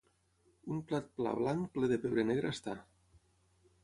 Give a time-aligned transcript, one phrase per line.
[0.75, 2.75] un plat pla blanc ple de pebre negre està